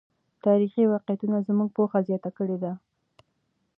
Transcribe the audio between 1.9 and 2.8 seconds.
زیاته کړې ده.